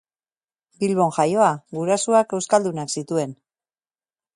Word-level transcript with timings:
Bilbon 0.83 1.13
jaioa, 1.19 1.51
gurasoak 1.77 2.37
euskaldunak 2.41 2.95
zituen. 2.99 3.41